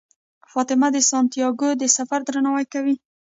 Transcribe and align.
فاطمه 0.51 0.87
د 0.93 0.97
سانتیاګو 1.09 1.69
د 1.81 1.83
سفر 1.97 2.19
درناوی 2.27 2.65
کوي. 2.73 2.95